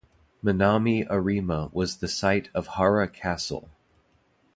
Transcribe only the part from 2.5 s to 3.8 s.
of Hara Castle.